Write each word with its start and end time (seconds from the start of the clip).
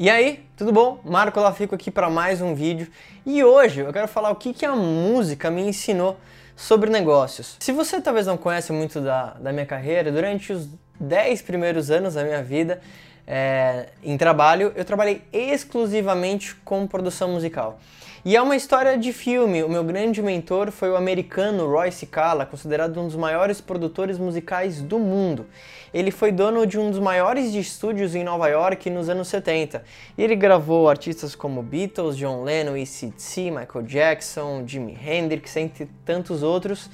E 0.00 0.08
aí, 0.08 0.44
tudo 0.56 0.70
bom? 0.70 1.00
Marco 1.04 1.40
Lafico 1.40 1.74
aqui 1.74 1.90
para 1.90 2.08
mais 2.08 2.40
um 2.40 2.54
vídeo 2.54 2.86
e 3.26 3.42
hoje 3.42 3.80
eu 3.80 3.92
quero 3.92 4.06
falar 4.06 4.30
o 4.30 4.36
que, 4.36 4.54
que 4.54 4.64
a 4.64 4.76
música 4.76 5.50
me 5.50 5.60
ensinou 5.60 6.16
sobre 6.54 6.88
negócios. 6.88 7.56
Se 7.58 7.72
você 7.72 8.00
talvez 8.00 8.24
não 8.24 8.36
conhece 8.36 8.72
muito 8.72 9.00
da, 9.00 9.32
da 9.32 9.52
minha 9.52 9.66
carreira, 9.66 10.12
durante 10.12 10.52
os 10.52 10.68
10 11.00 11.42
primeiros 11.42 11.90
anos 11.90 12.14
da 12.14 12.22
minha 12.22 12.40
vida 12.44 12.80
é, 13.26 13.88
em 14.00 14.16
trabalho, 14.16 14.72
eu 14.76 14.84
trabalhei 14.84 15.24
exclusivamente 15.32 16.54
com 16.64 16.86
produção 16.86 17.32
musical. 17.32 17.80
E 18.24 18.34
é 18.34 18.42
uma 18.42 18.56
história 18.56 18.98
de 18.98 19.12
filme. 19.12 19.62
O 19.62 19.68
meu 19.68 19.84
grande 19.84 20.20
mentor 20.20 20.72
foi 20.72 20.90
o 20.90 20.96
americano 20.96 21.70
Roy 21.70 21.92
Cicala, 21.92 22.44
considerado 22.44 23.00
um 23.00 23.06
dos 23.06 23.14
maiores 23.14 23.60
produtores 23.60 24.18
musicais 24.18 24.82
do 24.82 24.98
mundo. 24.98 25.46
Ele 25.94 26.10
foi 26.10 26.32
dono 26.32 26.66
de 26.66 26.80
um 26.80 26.90
dos 26.90 26.98
maiores 26.98 27.54
estúdios 27.54 28.16
em 28.16 28.24
Nova 28.24 28.48
York 28.48 28.90
nos 28.90 29.08
anos 29.08 29.28
70. 29.28 29.84
E 30.16 30.22
ele 30.22 30.34
gravou 30.34 30.88
artistas 30.88 31.36
como 31.36 31.62
Beatles, 31.62 32.16
John 32.16 32.42
Lennon, 32.42 32.72
ACDC, 32.72 33.52
Michael 33.52 33.84
Jackson, 33.84 34.64
Jimi 34.66 34.98
Hendrix, 35.00 35.56
entre 35.56 35.88
tantos 36.04 36.42
outros. 36.42 36.90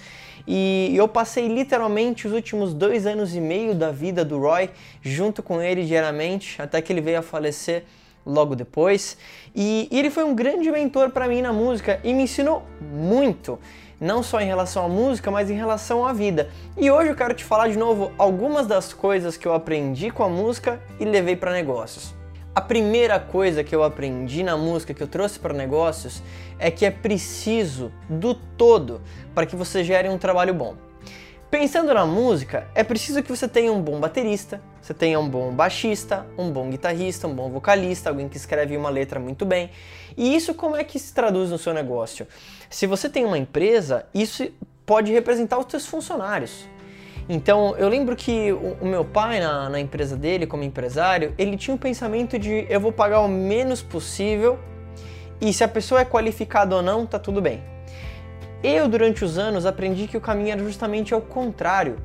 E 0.47 0.93
eu 0.95 1.09
passei 1.09 1.49
literalmente 1.49 2.27
os 2.27 2.35
últimos 2.35 2.75
dois 2.75 3.07
anos 3.07 3.35
e 3.35 3.41
meio 3.41 3.75
da 3.75 3.91
vida 3.91 4.27
do 4.27 4.39
Roy 4.39 4.69
junto 5.01 5.43
com 5.43 5.63
ele 5.63 5.87
diariamente, 5.87 6.61
até 6.61 6.83
que 6.83 6.93
ele 6.93 7.01
veio 7.01 7.21
a 7.21 7.23
falecer 7.23 7.85
logo 8.27 8.55
depois. 8.55 9.17
E, 9.55 9.89
e 9.91 9.99
ele 9.99 10.11
foi 10.11 10.25
um 10.25 10.35
grande 10.35 10.71
mentor 10.71 11.11
para 11.11 11.29
mim 11.29 11.43
na 11.43 11.53
música 11.53 12.01
e 12.03 12.13
me 12.13 12.25
ensinou 12.25 12.63
muito, 12.81 13.59
não 14.01 14.23
só 14.23 14.41
em 14.41 14.47
relação 14.47 14.85
à 14.85 14.89
música, 14.89 15.31
mas 15.31 15.51
em 15.51 15.55
relação 15.55 16.07
à 16.07 16.13
vida. 16.13 16.49
E 16.77 16.91
hoje 16.91 17.11
eu 17.11 17.17
quero 17.17 17.35
te 17.35 17.45
falar 17.45 17.69
de 17.69 17.79
novo 17.79 18.13
algumas 18.19 18.67
das 18.67 18.93
coisas 18.93 19.37
que 19.37 19.47
eu 19.47 19.55
aprendi 19.55 20.11
com 20.11 20.23
a 20.23 20.29
música 20.29 20.81
e 20.99 21.05
levei 21.05 21.37
para 21.37 21.53
negócios. 21.53 22.15
A 22.55 22.61
primeira 22.61 23.19
coisa 23.19 23.65
que 23.65 23.75
eu 23.75 23.83
aprendi 23.83 24.45
na 24.45 24.57
música 24.57 24.95
que 24.95 25.03
eu 25.03 25.09
trouxe 25.09 25.41
para 25.41 25.53
negócios 25.53 26.23
é 26.57 26.71
que 26.71 26.87
é 26.87 26.91
preciso 26.91 27.91
do 28.09 28.33
todo 28.33 29.01
para 29.35 29.45
que 29.45 29.57
você 29.57 29.83
gere 29.83 30.09
um 30.09 30.17
trabalho 30.17 30.55
bom. 30.55 30.77
Pensando 31.51 31.95
na 31.95 32.05
música, 32.05 32.67
é 32.75 32.83
preciso 32.83 33.23
que 33.23 33.31
você 33.31 33.47
tenha 33.47 33.73
um 33.73 33.81
bom 33.81 34.01
baterista, 34.01 34.61
você 34.83 34.93
tenha 34.93 35.21
um 35.21 35.29
bom 35.29 35.53
baixista, 35.53 36.27
um 36.37 36.51
bom 36.51 36.69
guitarrista, 36.69 37.29
um 37.29 37.35
bom 37.35 37.49
vocalista, 37.49 38.11
alguém 38.11 38.29
que 38.29 38.37
escreve 38.37 38.77
uma 38.77 38.91
letra 38.91 39.21
muito 39.21 39.47
bem. 39.47 39.71
E 40.17 40.35
isso 40.35 40.53
como 40.55 40.75
é 40.75 40.83
que 40.83 40.99
se 40.99 41.15
traduz 41.15 41.51
no 41.51 41.59
seu 41.59 41.73
negócio? 41.73 42.27
Se 42.69 42.87
você 42.87 43.09
tem 43.09 43.25
uma 43.25 43.39
empresa, 43.39 44.07
isso 44.13 44.51
pode 44.85 45.13
representar 45.13 45.59
os 45.59 45.67
seus 45.71 45.87
funcionários. 45.87 46.67
Então, 47.29 47.75
eu 47.77 47.89
lembro 47.89 48.15
que 48.17 48.53
o, 48.53 48.85
meu 48.85 49.05
pai, 49.05 49.41
na, 49.41 49.71
na 49.71 49.81
empresa 49.81 50.17
dele, 50.17 50.47
como 50.47 50.63
empresário, 50.63 51.35
ele 51.39 51.57
tinha 51.57 51.73
o 51.73 51.77
um 51.77 51.81
pensamento 51.81 52.39
de 52.39 52.67
eu 52.69 52.81
vou 52.81 52.93
pagar 52.93 53.21
o 53.21 53.29
menos 53.29 53.81
possível 53.81 54.59
e 55.41 55.53
se 55.53 55.65
a 55.65 55.69
pessoa 55.69 56.01
é 56.01 56.05
qualificada 56.05 56.77
ou 56.77 56.83
não, 56.83 57.07
tá 57.07 57.19
tudo 57.19 57.41
bem. 57.41 57.74
Eu, 58.65 58.89
durante 58.89 59.23
os 59.23 59.37
anos, 59.37 59.67
aprendi 59.67 60.07
que 60.07 60.17
o 60.17 60.21
caminho 60.23 60.53
era 60.53 60.65
justamente 60.65 61.13
ao 61.13 61.21
contrário. 61.21 61.99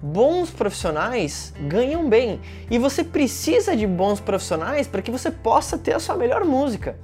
Bons 0.00 0.48
profissionais 0.50 1.52
ganham 1.68 2.08
bem 2.08 2.40
e 2.70 2.78
você 2.78 3.04
precisa 3.04 3.76
de 3.76 3.86
bons 3.86 4.18
profissionais 4.18 4.86
para 4.86 5.02
que 5.02 5.10
você 5.10 5.30
possa 5.30 5.76
ter 5.76 5.92
a 5.92 6.00
sua 6.00 6.16
melhor 6.16 6.42
música. 6.42 6.96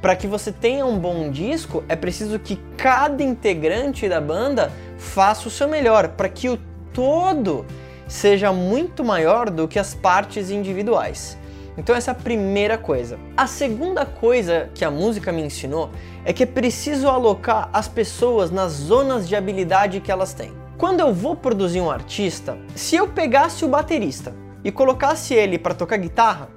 Para 0.00 0.16
que 0.16 0.26
você 0.26 0.50
tenha 0.50 0.84
um 0.84 0.98
bom 0.98 1.30
disco, 1.30 1.84
é 1.88 1.94
preciso 1.94 2.36
que 2.40 2.56
cada 2.76 3.22
integrante 3.22 4.08
da 4.08 4.20
banda 4.20 4.72
faça 4.98 5.46
o 5.46 5.50
seu 5.50 5.68
melhor, 5.68 6.08
para 6.08 6.28
que 6.28 6.48
o 6.48 6.58
todo 6.92 7.64
seja 8.08 8.52
muito 8.52 9.04
maior 9.04 9.50
do 9.50 9.68
que 9.68 9.78
as 9.78 9.94
partes 9.94 10.50
individuais. 10.50 11.38
Então 11.76 11.94
essa 11.96 12.10
é 12.10 12.12
a 12.12 12.14
primeira 12.14 12.76
coisa. 12.76 13.18
A 13.36 13.46
segunda 13.46 14.04
coisa 14.04 14.68
que 14.74 14.84
a 14.84 14.90
música 14.90 15.32
me 15.32 15.42
ensinou 15.42 15.90
é 16.24 16.32
que 16.32 16.42
é 16.42 16.46
preciso 16.46 17.08
alocar 17.08 17.70
as 17.72 17.88
pessoas 17.88 18.50
nas 18.50 18.72
zonas 18.72 19.28
de 19.28 19.34
habilidade 19.34 20.00
que 20.00 20.12
elas 20.12 20.34
têm. 20.34 20.52
Quando 20.76 21.00
eu 21.00 21.14
vou 21.14 21.36
produzir 21.36 21.80
um 21.80 21.90
artista, 21.90 22.58
se 22.74 22.96
eu 22.96 23.08
pegasse 23.08 23.64
o 23.64 23.68
baterista 23.68 24.34
e 24.64 24.70
colocasse 24.70 25.32
ele 25.32 25.58
para 25.58 25.74
tocar 25.74 25.96
guitarra, 25.96 26.48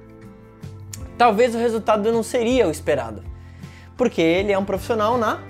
talvez 1.16 1.54
o 1.54 1.58
resultado 1.58 2.12
não 2.12 2.22
seria 2.22 2.66
o 2.66 2.70
esperado, 2.70 3.22
porque 3.96 4.20
ele 4.20 4.52
é 4.52 4.58
um 4.58 4.64
profissional 4.64 5.16
na 5.16 5.40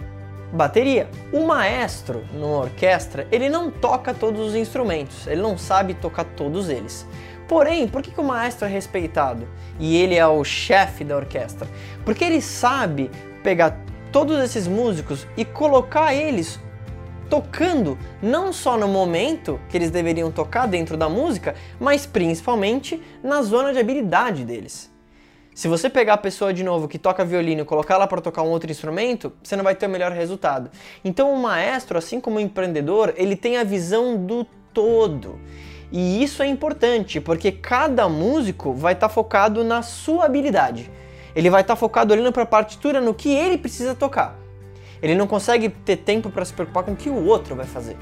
bateria. 0.53 1.09
O 1.33 1.47
maestro 1.47 2.25
numa 2.33 2.59
orquestra, 2.59 3.27
ele 3.33 3.48
não 3.48 3.71
toca 3.71 4.15
todos 4.15 4.48
os 4.48 4.54
instrumentos, 4.54 5.27
ele 5.27 5.43
não 5.43 5.59
sabe 5.59 5.94
tocar 5.94 6.25
todos 6.25 6.69
eles. 6.69 7.06
Porém, 7.49 7.87
por 7.87 8.03
que, 8.03 8.11
que 8.11 8.21
o 8.21 8.25
maestro 8.25 8.67
é 8.67 8.71
respeitado 8.71 9.47
e 9.79 9.97
ele 9.97 10.15
é 10.15 10.27
o 10.27 10.43
chefe 10.43 11.05
da 11.05 11.17
orquestra? 11.17 11.69
Porque 12.05 12.25
ele 12.25 12.41
sabe 12.41 13.11
pegar 13.43 13.79
todos 14.11 14.39
esses 14.43 14.67
músicos 14.67 15.27
e 15.37 15.45
colocar 15.45 16.15
eles 16.15 16.59
tocando 17.29 17.99
não 18.23 18.53
só 18.53 18.77
no 18.77 18.89
momento 18.89 19.61
que 19.69 19.77
eles 19.77 19.91
deveriam 19.91 20.31
tocar 20.31 20.67
dentro 20.67 20.97
da 20.97 21.09
música, 21.09 21.55
mas 21.79 22.07
principalmente 22.07 23.03
na 23.23 23.43
zona 23.43 23.73
de 23.73 23.78
habilidade 23.78 24.45
deles. 24.45 24.95
Se 25.55 25.69
você 25.69 25.89
pegar 25.89 26.15
a 26.15 26.19
pessoa 26.19 26.53
de 26.53 26.63
novo 26.63 26.87
que 26.87 26.99
toca 26.99 27.25
violino 27.25 27.63
e 27.63 27.65
colocar 27.65 27.95
ela 27.95 28.07
para 28.07 28.21
tocar 28.21 28.43
um 28.43 28.49
outro 28.49 28.71
instrumento, 28.71 29.33
você 29.43 29.57
não 29.57 29.65
vai 29.65 29.75
ter 29.75 29.87
o 29.87 29.89
melhor 29.89 30.13
resultado. 30.13 30.71
Então 31.03 31.33
o 31.33 31.39
maestro, 31.41 31.97
assim 31.97 32.21
como 32.21 32.37
o 32.37 32.41
empreendedor, 32.41 33.15
ele 33.17 33.34
tem 33.34 33.57
a 33.57 33.65
visão 33.65 34.17
do 34.17 34.45
todo. 34.75 35.41
E 35.91 36.22
isso 36.22 36.42
é 36.42 36.47
importante, 36.47 37.20
porque 37.20 37.52
cada 37.52 38.08
músico 38.08 38.72
vai 38.72 38.92
estar 38.92 39.08
tá 39.08 39.14
focado 39.14 39.62
na 39.62 39.82
sua 39.82 40.24
habilidade. 40.24 40.91
Ele 41.34 41.50
vai 41.50 41.60
estar 41.60 41.74
tá 41.74 41.80
focado 41.80 42.12
olhando 42.12 42.32
para 42.32 42.42
a 42.42 42.47
partitura 42.47 43.00
no 43.00 43.14
que 43.14 43.32
ele 43.32 43.58
precisa 43.58 43.94
tocar. 43.94 44.38
Ele 45.02 45.14
não 45.14 45.26
consegue 45.26 45.69
ter 45.69 45.97
tempo 45.97 46.30
para 46.30 46.44
se 46.44 46.52
preocupar 46.52 46.82
com 46.82 46.92
o 46.92 46.97
que 46.97 47.10
o 47.10 47.26
outro 47.26 47.54
vai 47.54 47.66
fazer. 47.66 47.97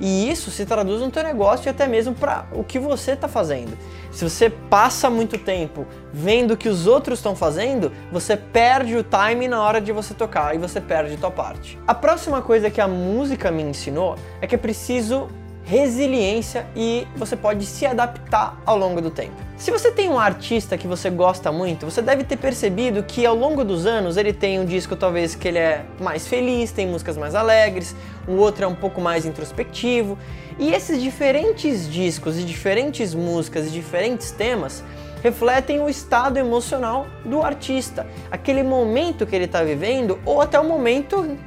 E 0.00 0.30
isso 0.30 0.50
se 0.50 0.64
traduz 0.64 1.00
no 1.00 1.10
teu 1.10 1.22
negócio 1.22 1.68
e 1.68 1.70
até 1.70 1.86
mesmo 1.86 2.14
para 2.14 2.46
o 2.52 2.64
que 2.64 2.78
você 2.78 3.12
está 3.12 3.28
fazendo. 3.28 3.76
Se 4.10 4.28
você 4.28 4.48
passa 4.48 5.10
muito 5.10 5.36
tempo 5.36 5.86
vendo 6.12 6.52
o 6.52 6.56
que 6.56 6.68
os 6.68 6.86
outros 6.86 7.18
estão 7.18 7.36
fazendo, 7.36 7.92
você 8.10 8.36
perde 8.36 8.96
o 8.96 9.04
time 9.04 9.46
na 9.46 9.62
hora 9.62 9.80
de 9.80 9.92
você 9.92 10.14
tocar 10.14 10.54
e 10.54 10.58
você 10.58 10.80
perde 10.80 11.14
a 11.14 11.18
tua 11.18 11.30
parte. 11.30 11.78
A 11.86 11.94
próxima 11.94 12.40
coisa 12.40 12.70
que 12.70 12.80
a 12.80 12.88
música 12.88 13.50
me 13.50 13.62
ensinou 13.62 14.16
é 14.40 14.46
que 14.46 14.54
é 14.54 14.58
preciso 14.58 15.28
resiliência 15.70 16.66
e 16.74 17.06
você 17.14 17.36
pode 17.36 17.64
se 17.64 17.86
adaptar 17.86 18.60
ao 18.66 18.76
longo 18.76 19.00
do 19.00 19.08
tempo. 19.08 19.36
Se 19.56 19.70
você 19.70 19.92
tem 19.92 20.08
um 20.08 20.18
artista 20.18 20.76
que 20.76 20.88
você 20.88 21.08
gosta 21.08 21.52
muito, 21.52 21.86
você 21.86 22.02
deve 22.02 22.24
ter 22.24 22.36
percebido 22.36 23.04
que 23.04 23.24
ao 23.24 23.36
longo 23.36 23.64
dos 23.64 23.86
anos 23.86 24.16
ele 24.16 24.32
tem 24.32 24.58
um 24.58 24.64
disco 24.64 24.96
talvez 24.96 25.36
que 25.36 25.46
ele 25.46 25.58
é 25.58 25.84
mais 26.00 26.26
feliz, 26.26 26.72
tem 26.72 26.88
músicas 26.88 27.16
mais 27.16 27.36
alegres, 27.36 27.94
o 28.26 28.32
outro 28.32 28.64
é 28.64 28.66
um 28.66 28.74
pouco 28.74 29.00
mais 29.00 29.24
introspectivo, 29.24 30.18
e 30.58 30.72
esses 30.72 31.00
diferentes 31.00 31.88
discos 31.88 32.36
e 32.36 32.42
diferentes 32.42 33.14
músicas 33.14 33.68
e 33.68 33.70
diferentes 33.70 34.32
temas 34.32 34.82
refletem 35.22 35.80
o 35.80 35.88
estado 35.88 36.36
emocional 36.36 37.06
do 37.24 37.42
artista, 37.42 38.08
aquele 38.28 38.64
momento 38.64 39.24
que 39.24 39.36
ele 39.36 39.44
está 39.44 39.62
vivendo 39.62 40.18
ou 40.24 40.40
até 40.40 40.58
o 40.58 40.64
momento 40.64 41.38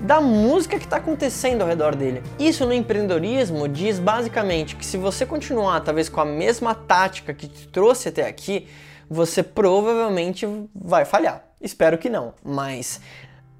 da 0.00 0.20
música 0.20 0.78
que 0.78 0.84
está 0.84 0.98
acontecendo 0.98 1.62
ao 1.62 1.68
redor 1.68 1.94
dele. 1.94 2.22
Isso 2.38 2.64
no 2.64 2.72
empreendedorismo 2.72 3.68
diz 3.68 3.98
basicamente 3.98 4.76
que 4.76 4.86
se 4.86 4.96
você 4.96 5.26
continuar 5.26 5.80
talvez 5.80 6.08
com 6.08 6.20
a 6.20 6.24
mesma 6.24 6.74
tática 6.74 7.34
que 7.34 7.48
te 7.48 7.68
trouxe 7.68 8.08
até 8.08 8.26
aqui, 8.26 8.68
você 9.10 9.42
provavelmente 9.42 10.46
vai 10.74 11.04
falhar. 11.04 11.44
Espero 11.60 11.98
que 11.98 12.08
não, 12.08 12.34
mas 12.44 13.00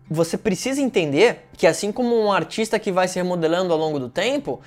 você 0.09 0.39
precisa 0.39 0.81
entender 0.81 1.49
que 1.57 1.67
assim 1.67 1.91
como 1.91 2.17
um 2.17 2.31
artista 2.31 2.79
que 2.79 2.93
vai 2.93 3.09
se 3.09 3.19
remodelando 3.19 3.73
ao 3.73 3.79
longo 3.79 3.99
do 3.99 4.09
tempo, 4.09 4.61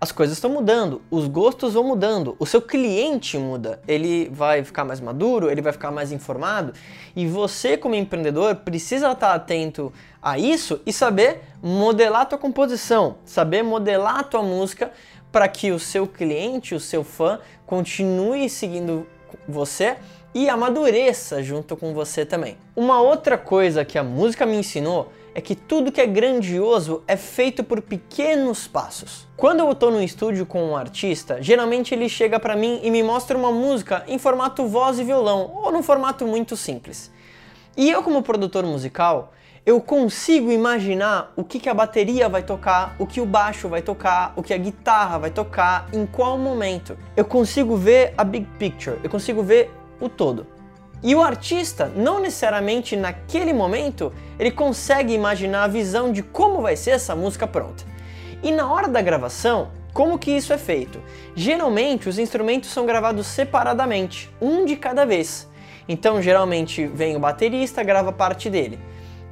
as 0.00 0.12
coisas 0.12 0.36
estão 0.36 0.50
mudando, 0.50 1.00
os 1.10 1.26
gostos 1.26 1.74
vão 1.74 1.84
mudando, 1.84 2.36
o 2.38 2.44
seu 2.44 2.60
cliente 2.60 3.38
muda, 3.38 3.80
ele 3.86 4.28
vai 4.28 4.62
ficar 4.62 4.84
mais 4.84 5.00
maduro, 5.00 5.50
ele 5.50 5.62
vai 5.62 5.72
ficar 5.72 5.90
mais 5.90 6.12
informado 6.12 6.72
e 7.16 7.26
você, 7.26 7.76
como 7.76 7.94
empreendedor, 7.94 8.56
precisa 8.56 9.10
estar 9.12 9.34
atento 9.34 9.92
a 10.22 10.38
isso 10.38 10.80
e 10.84 10.92
saber 10.92 11.42
modelar 11.62 12.22
a 12.22 12.26
tua 12.26 12.38
composição, 12.38 13.16
saber 13.24 13.62
modelar 13.62 14.20
a 14.20 14.24
tua 14.24 14.42
música 14.42 14.92
para 15.32 15.48
que 15.48 15.72
o 15.72 15.78
seu 15.78 16.06
cliente, 16.06 16.74
o 16.74 16.80
seu 16.80 17.02
fã, 17.02 17.40
continue 17.66 18.48
seguindo 18.48 19.06
você 19.48 19.96
e 20.34 20.48
amadureça 20.48 21.42
junto 21.42 21.76
com 21.76 21.94
você 21.94 22.26
também. 22.26 22.56
Uma 22.74 23.00
outra 23.00 23.38
coisa 23.38 23.84
que 23.84 23.96
a 23.96 24.02
música 24.02 24.44
me 24.44 24.56
ensinou 24.56 25.12
é 25.34 25.40
que 25.40 25.54
tudo 25.54 25.90
que 25.90 26.00
é 26.00 26.06
grandioso 26.06 27.02
é 27.08 27.16
feito 27.16 27.64
por 27.64 27.82
pequenos 27.82 28.68
passos. 28.68 29.26
Quando 29.36 29.60
eu 29.60 29.72
estou 29.72 29.90
no 29.90 30.00
estúdio 30.00 30.46
com 30.46 30.64
um 30.64 30.76
artista, 30.76 31.42
geralmente 31.42 31.92
ele 31.92 32.08
chega 32.08 32.38
para 32.38 32.54
mim 32.54 32.80
e 32.82 32.90
me 32.90 33.02
mostra 33.02 33.36
uma 33.36 33.50
música 33.50 34.04
em 34.06 34.16
formato 34.16 34.66
voz 34.66 34.98
e 34.98 35.04
violão 35.04 35.50
ou 35.52 35.72
num 35.72 35.82
formato 35.82 36.24
muito 36.26 36.56
simples. 36.56 37.10
E 37.76 37.90
eu 37.90 38.02
como 38.02 38.22
produtor 38.22 38.64
musical, 38.64 39.32
eu 39.66 39.80
consigo 39.80 40.52
imaginar 40.52 41.32
o 41.34 41.42
que, 41.42 41.58
que 41.58 41.68
a 41.68 41.74
bateria 41.74 42.28
vai 42.28 42.42
tocar, 42.42 42.94
o 42.98 43.06
que 43.06 43.20
o 43.20 43.26
baixo 43.26 43.68
vai 43.68 43.82
tocar, 43.82 44.32
o 44.36 44.42
que 44.42 44.54
a 44.54 44.58
guitarra 44.58 45.18
vai 45.18 45.30
tocar, 45.30 45.88
em 45.92 46.06
qual 46.06 46.38
momento. 46.38 46.96
Eu 47.16 47.24
consigo 47.24 47.76
ver 47.76 48.14
a 48.16 48.22
big 48.22 48.46
picture, 48.58 48.98
eu 49.02 49.10
consigo 49.10 49.42
ver 49.42 49.70
o 50.00 50.08
todo. 50.08 50.53
E 51.04 51.14
o 51.14 51.22
artista, 51.22 51.92
não 51.94 52.18
necessariamente 52.18 52.96
naquele 52.96 53.52
momento, 53.52 54.10
ele 54.38 54.50
consegue 54.50 55.12
imaginar 55.12 55.64
a 55.64 55.68
visão 55.68 56.10
de 56.10 56.22
como 56.22 56.62
vai 56.62 56.76
ser 56.76 56.92
essa 56.92 57.14
música 57.14 57.46
pronta. 57.46 57.84
E 58.42 58.50
na 58.50 58.72
hora 58.72 58.88
da 58.88 59.02
gravação, 59.02 59.68
como 59.92 60.18
que 60.18 60.30
isso 60.30 60.50
é 60.50 60.56
feito? 60.56 60.98
Geralmente 61.36 62.08
os 62.08 62.18
instrumentos 62.18 62.70
são 62.70 62.86
gravados 62.86 63.26
separadamente, 63.26 64.30
um 64.40 64.64
de 64.64 64.76
cada 64.76 65.04
vez. 65.04 65.46
Então 65.86 66.22
geralmente 66.22 66.86
vem 66.86 67.14
o 67.16 67.20
baterista, 67.20 67.82
grava 67.82 68.10
parte 68.10 68.48
dele. 68.48 68.78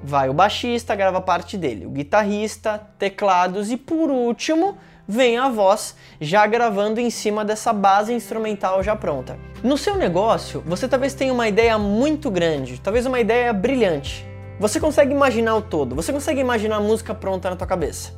Vai 0.05 0.29
o 0.29 0.35
baixista, 0.35 0.95
grava 0.95 1.23
parte 1.23 1.57
dele, 1.57 1.87
o 1.87 1.91
guitarrista, 1.91 2.87
teclados 2.99 3.71
e 3.71 3.79
por 3.79 4.11
último 4.11 4.77
vem 5.13 5.37
a 5.37 5.47
voz 5.51 5.95
já 6.19 6.47
gravando 6.47 6.99
em 6.99 7.11
cima 7.11 7.45
dessa 7.45 7.71
base 7.71 8.15
instrumental 8.15 8.83
já 8.83 8.97
pronta. 8.97 9.39
No 9.63 9.77
seu 9.77 9.95
negócio, 9.95 10.63
você 10.65 10.89
talvez 10.89 11.13
tenha 11.13 11.35
uma 11.35 11.47
ideia 11.47 11.77
muito 11.77 12.31
grande, 12.31 12.81
talvez 12.81 13.05
uma 13.05 13.21
ideia 13.21 13.53
brilhante. 13.53 14.27
Você 14.59 14.81
consegue 14.81 15.13
imaginar 15.13 15.55
o 15.57 15.61
todo, 15.61 15.95
você 15.95 16.15
consegue 16.15 16.41
imaginar 16.41 16.77
a 16.77 16.81
música 16.81 17.15
pronta 17.15 17.51
na 17.51 17.57
tua 17.57 17.67
cabeça. 17.67 18.15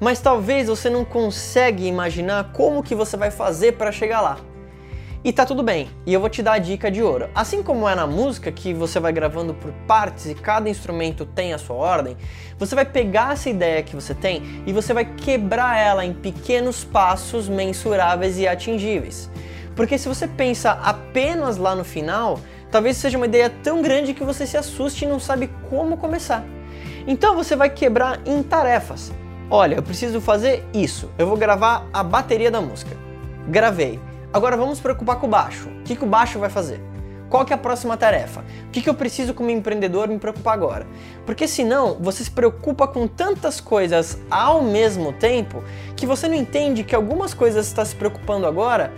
Mas 0.00 0.18
talvez 0.18 0.66
você 0.66 0.90
não 0.90 1.04
consegue 1.04 1.86
imaginar 1.86 2.52
como 2.52 2.82
que 2.82 2.94
você 2.94 3.16
vai 3.16 3.30
fazer 3.30 3.74
para 3.74 3.92
chegar 3.92 4.20
lá. 4.20 4.38
E 5.24 5.32
tá 5.32 5.46
tudo 5.46 5.62
bem, 5.62 5.88
e 6.04 6.12
eu 6.12 6.18
vou 6.18 6.28
te 6.28 6.42
dar 6.42 6.54
a 6.54 6.58
dica 6.58 6.90
de 6.90 7.00
ouro. 7.00 7.30
Assim 7.32 7.62
como 7.62 7.88
é 7.88 7.94
na 7.94 8.08
música, 8.08 8.50
que 8.50 8.74
você 8.74 8.98
vai 8.98 9.12
gravando 9.12 9.54
por 9.54 9.70
partes 9.86 10.26
e 10.26 10.34
cada 10.34 10.68
instrumento 10.68 11.24
tem 11.24 11.52
a 11.52 11.58
sua 11.58 11.76
ordem, 11.76 12.16
você 12.58 12.74
vai 12.74 12.84
pegar 12.84 13.34
essa 13.34 13.48
ideia 13.48 13.84
que 13.84 13.94
você 13.94 14.14
tem 14.14 14.42
e 14.66 14.72
você 14.72 14.92
vai 14.92 15.04
quebrar 15.04 15.78
ela 15.78 16.04
em 16.04 16.12
pequenos 16.12 16.82
passos 16.82 17.48
mensuráveis 17.48 18.36
e 18.36 18.48
atingíveis. 18.48 19.30
Porque 19.76 19.96
se 19.96 20.08
você 20.08 20.26
pensa 20.26 20.72
apenas 20.72 21.56
lá 21.56 21.76
no 21.76 21.84
final, 21.84 22.40
talvez 22.68 22.96
seja 22.96 23.16
uma 23.16 23.26
ideia 23.26 23.48
tão 23.62 23.80
grande 23.80 24.14
que 24.14 24.24
você 24.24 24.44
se 24.44 24.56
assuste 24.56 25.04
e 25.04 25.08
não 25.08 25.20
sabe 25.20 25.48
como 25.70 25.96
começar. 25.96 26.44
Então 27.06 27.36
você 27.36 27.54
vai 27.54 27.70
quebrar 27.70 28.18
em 28.26 28.42
tarefas. 28.42 29.12
Olha, 29.48 29.76
eu 29.76 29.84
preciso 29.84 30.20
fazer 30.20 30.64
isso. 30.74 31.12
Eu 31.16 31.28
vou 31.28 31.36
gravar 31.36 31.86
a 31.92 32.02
bateria 32.02 32.50
da 32.50 32.60
música. 32.60 32.96
Gravei. 33.46 34.00
Agora 34.32 34.56
vamos 34.56 34.80
preocupar 34.80 35.16
com 35.16 35.26
o 35.26 35.30
baixo. 35.30 35.68
O 35.68 35.82
que, 35.82 35.94
que 35.94 36.04
o 36.04 36.06
baixo 36.06 36.38
vai 36.38 36.48
fazer? 36.48 36.80
Qual 37.28 37.44
que 37.44 37.52
é 37.52 37.56
a 37.56 37.58
próxima 37.58 37.96
tarefa? 37.96 38.44
O 38.66 38.70
que, 38.70 38.80
que 38.80 38.88
eu 38.88 38.94
preciso 38.94 39.34
como 39.34 39.50
empreendedor 39.50 40.08
me 40.08 40.18
preocupar 40.18 40.54
agora? 40.54 40.86
Porque 41.26 41.46
senão 41.46 41.98
você 42.00 42.24
se 42.24 42.30
preocupa 42.30 42.86
com 42.86 43.06
tantas 43.06 43.60
coisas 43.60 44.18
ao 44.30 44.62
mesmo 44.62 45.12
tempo 45.12 45.62
que 45.96 46.06
você 46.06 46.28
não 46.28 46.34
entende 46.34 46.82
que 46.82 46.94
algumas 46.94 47.34
coisas 47.34 47.66
está 47.66 47.84
se 47.84 47.94
preocupando 47.94 48.46
agora, 48.46 48.92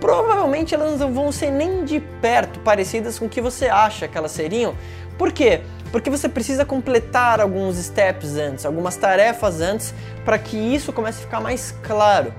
provavelmente 0.00 0.74
elas 0.74 0.98
não 0.98 1.12
vão 1.12 1.30
ser 1.30 1.52
nem 1.52 1.84
de 1.84 2.00
perto 2.20 2.58
parecidas 2.60 3.18
com 3.18 3.26
o 3.26 3.28
que 3.28 3.40
você 3.40 3.66
acha 3.66 4.08
que 4.08 4.18
elas 4.18 4.32
seriam. 4.32 4.74
Por 5.16 5.30
quê? 5.30 5.62
Porque 5.92 6.10
você 6.10 6.28
precisa 6.28 6.64
completar 6.64 7.40
alguns 7.40 7.76
steps 7.76 8.36
antes, 8.36 8.66
algumas 8.66 8.96
tarefas 8.96 9.60
antes, 9.60 9.94
para 10.24 10.38
que 10.38 10.56
isso 10.56 10.92
comece 10.92 11.20
a 11.20 11.22
ficar 11.22 11.40
mais 11.40 11.72
claro. 11.82 12.32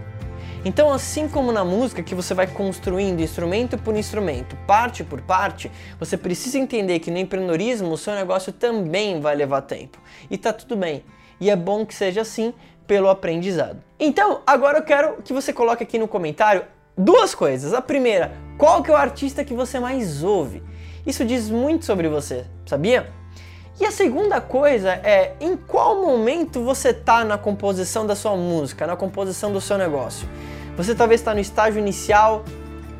Então, 0.66 0.92
assim 0.94 1.28
como 1.28 1.52
na 1.52 1.66
música 1.66 2.02
que 2.02 2.16
você 2.16 2.34
vai 2.34 2.48
construindo 2.48 3.20
instrumento 3.20 3.78
por 3.78 3.98
instrumento, 3.98 4.56
parte 4.66 5.04
por 5.04 5.20
parte, 5.22 5.70
você 6.00 6.16
precisa 6.16 6.58
entender 6.58 7.00
que 7.00 7.12
no 7.12 7.18
empreendedorismo 7.18 7.92
o 7.92 7.98
seu 7.98 8.16
negócio 8.16 8.54
também 8.54 9.20
vai 9.20 9.36
levar 9.36 9.62
tempo. 9.64 10.00
E 10.32 10.38
tá 10.38 10.54
tudo 10.54 10.78
bem. 10.78 11.04
E 11.40 11.50
é 11.50 11.56
bom 11.56 11.86
que 11.86 11.94
seja 11.94 12.22
assim 12.22 12.54
pelo 12.88 13.10
aprendizado. 13.10 13.84
Então, 14.00 14.42
agora 14.48 14.78
eu 14.78 14.84
quero 14.84 15.22
que 15.22 15.34
você 15.34 15.52
coloque 15.52 15.84
aqui 15.84 15.98
no 16.00 16.08
comentário 16.08 16.64
duas 16.98 17.36
coisas. 17.36 17.74
A 17.74 17.82
primeira, 17.82 18.32
qual 18.58 18.82
que 18.82 18.90
é 18.90 18.94
o 18.94 18.98
artista 18.98 19.44
que 19.44 19.54
você 19.54 19.80
mais 19.82 20.24
ouve? 20.24 20.64
Isso 21.06 21.26
diz 21.26 21.50
muito 21.50 21.84
sobre 21.84 22.08
você, 22.08 22.46
sabia? 22.66 23.12
E 23.82 23.86
a 23.86 23.92
segunda 23.92 24.40
coisa 24.40 24.92
é 24.92 25.36
em 25.42 25.58
qual 25.58 26.02
momento 26.02 26.64
você 26.64 26.90
está 26.90 27.26
na 27.26 27.38
composição 27.38 28.06
da 28.06 28.16
sua 28.16 28.38
música, 28.38 28.86
na 28.86 28.96
composição 28.96 29.52
do 29.52 29.60
seu 29.60 29.78
negócio. 29.78 30.28
Você 30.76 30.96
talvez 30.96 31.22
está 31.22 31.34
no 31.34 31.40
estágio 31.40 31.80
inicial, 31.80 32.44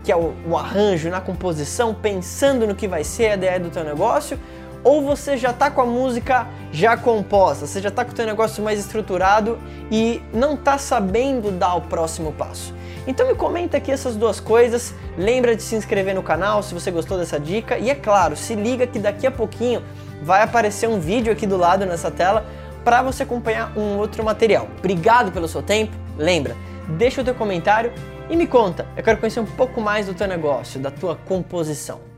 que 0.04 0.12
é 0.12 0.16
o, 0.16 0.34
o, 0.48 0.58
arranjo, 0.58 1.10
na 1.10 1.20
composição, 1.20 1.94
pensando 1.94 2.68
no 2.68 2.76
que 2.76 2.88
vai 2.88 3.04
ser 3.04 3.32
a 3.32 3.34
ideia 3.36 3.60
do 3.60 3.70
teu 3.70 3.84
negócio, 3.84 4.40
ou 4.84 5.02
você 5.02 5.38
já 5.38 5.52
está 5.52 5.72
com 5.72 5.82
a 5.82 5.86
música 5.86 6.46
já 6.72 6.98
composta, 6.98 7.66
você 7.66 7.82
já 7.82 7.90
está 7.90 8.04
com 8.04 8.12
o 8.12 8.14
teu 8.14 8.26
negócio 8.26 8.62
mais 8.62 8.78
estruturado 8.78 9.58
e 9.90 10.22
não 10.34 10.56
está 10.56 10.78
sabendo 10.78 11.52
dar 11.52 11.76
o 11.76 11.82
próximo 11.82 12.34
passo. 12.34 12.76
Então 13.08 13.28
me 13.28 13.34
comenta 13.34 13.78
aqui 13.78 13.92
essas 13.92 14.16
duas 14.16 14.40
coisas, 14.40 14.94
lembra 15.18 15.56
de 15.56 15.64
se 15.64 15.76
inscrever 15.76 16.14
no 16.14 16.22
canal 16.22 16.62
se 16.62 16.74
você 16.74 16.92
gostou 16.92 17.18
dessa 17.18 17.40
dica 17.40 17.78
e 17.78 17.90
é 17.90 17.96
claro, 17.96 18.36
se 18.36 18.56
liga 18.56 18.86
que 18.86 19.00
daqui 19.00 19.26
a 19.26 19.32
pouquinho 19.32 19.82
vai 20.22 20.42
aparecer 20.42 20.88
um 20.88 21.00
vídeo 21.00 21.32
aqui 21.32 21.48
do 21.48 21.58
lado 21.58 21.86
nessa 21.86 22.12
tela 22.12 22.46
para 22.84 23.02
você 23.02 23.24
acompanhar 23.24 23.72
um 23.78 23.98
outro 23.98 24.24
material. 24.24 24.68
Obrigado 24.80 25.32
pelo 25.32 25.48
seu 25.48 25.62
tempo, 25.62 25.94
lembra, 26.18 26.56
deixa 26.90 27.22
o 27.22 27.24
teu 27.24 27.36
comentário 27.36 27.92
e 28.30 28.36
me 28.36 28.48
conta. 28.48 28.88
Eu 28.96 29.04
quero 29.04 29.20
conhecer 29.20 29.40
um 29.40 29.46
pouco 29.46 29.82
mais 29.82 30.06
do 30.06 30.14
teu 30.14 30.28
negócio, 30.28 30.80
da 30.80 30.92
tua 30.92 31.16
composição. 31.16 32.13